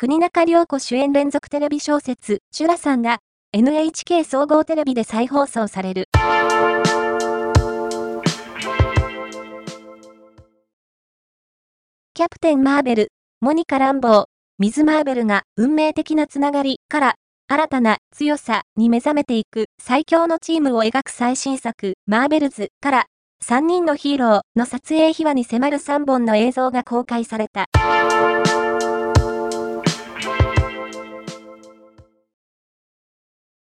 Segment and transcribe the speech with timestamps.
[0.00, 3.18] 国中涼子主演連続テレビ小説、シュラさんが
[3.52, 6.06] NHK 総合テレビで再放送される。
[12.14, 13.08] キャプテン・マーベル、
[13.42, 14.24] モニカ・ランボー、
[14.58, 17.14] ミズ・マーベルが運命的なつながりから
[17.46, 23.06] 新たな強さに目覚めていく最強のチームを描く最新作、マーベルズから
[23.44, 27.66] 3人のヒーローの撮影秘話に迫る3本の映像が公開された。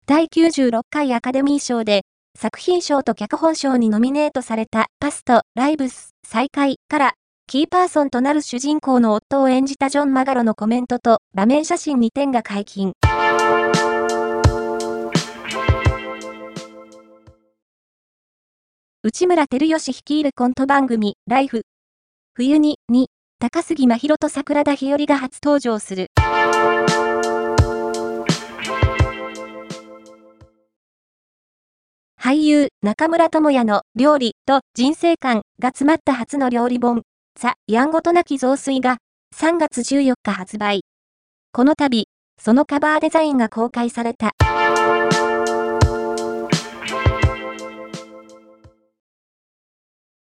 [0.09, 2.03] 第96回アカデミー賞で、
[2.39, 7.13] 作品賞と脚本賞にノミネートされたパスト、ライブス、再開から、
[7.45, 12.93] キーパーソンとなる主人公の夫を演じたジョン・マガロのコメントと場面写真2点が解禁。
[19.03, 21.63] 内村照義率いるコント番組、ライフ。
[22.33, 26.07] 冬に、に、高杉真宙と桜田日和が初登場する。
[32.19, 37.03] 俳優、中村智也の料理と人生観が詰まった初の料理本、
[37.39, 38.97] ザ・やんごとなき雑炊が
[39.35, 40.81] 3月14日発売。
[41.53, 42.07] この度、
[42.41, 44.31] そのカバーデザインが公開された。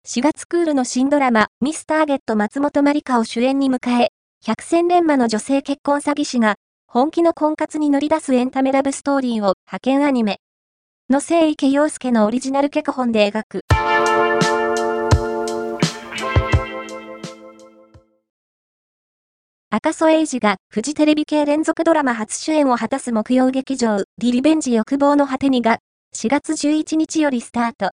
[0.07, 4.09] 4月クールの新ドラマ、ミスターゲット松本まりかを主演に迎え、
[4.45, 6.57] 百戦錬磨の女性結婚詐欺師が、
[6.87, 10.41] 本気の婚活に乗り出すエンタメラブストーリーを派遣アニメ、
[11.11, 13.61] の聖池陽介のオリジナル脚本で描く。
[19.71, 25.81] 赤楚衛二がフジテレビ系連続ドラマ初主演を果たす木曜劇場、リリベンジ欲望の果てにが、
[26.15, 27.91] 4月11日よりスタート。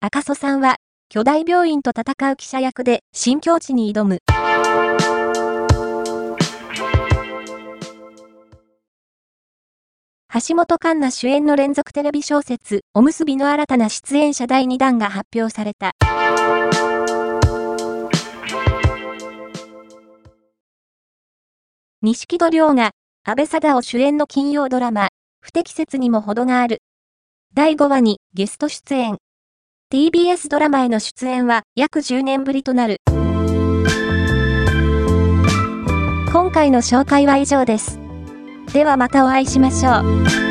[0.00, 0.76] 赤楚さんは、
[1.10, 4.20] 巨大病院と戦う記者役で新境地に挑む。
[10.30, 15.92] 橋本環奈主演の連続テレビ小説、おむすびの新たな出演者第2弾が発表された。
[22.02, 22.90] 錦戸亮が、
[23.24, 25.08] 安倍貞夫主演の金曜ドラマ、
[25.40, 26.82] 不適切にも程がある。
[27.54, 29.16] 第5話にゲスト出演。
[29.90, 32.98] TBS ドラマへの出演は約10年ぶりとなる。
[36.30, 38.07] 今回の紹介は以上です。
[38.72, 40.47] ではまたお会いしましょう。